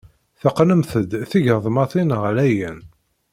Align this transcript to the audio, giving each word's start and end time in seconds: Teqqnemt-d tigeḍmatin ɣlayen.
Teqqnemt-d 0.41 1.11
tigeḍmatin 1.31 2.09
ɣlayen. 2.21 2.77